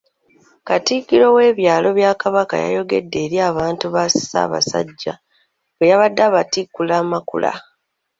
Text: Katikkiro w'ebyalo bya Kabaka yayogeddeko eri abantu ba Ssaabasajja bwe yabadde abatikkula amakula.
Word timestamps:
Katikkiro 0.67 1.25
w'ebyalo 1.37 1.87
bya 1.97 2.11
Kabaka 2.21 2.55
yayogeddeko 2.63 3.21
eri 3.25 3.37
abantu 3.49 3.85
ba 3.93 4.03
Ssaabasajja 4.13 5.13
bwe 5.75 5.89
yabadde 5.91 6.21
abatikkula 6.29 6.93
amakula. 7.03 7.51